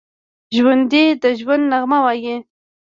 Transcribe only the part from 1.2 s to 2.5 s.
د ژوند نغمه وايي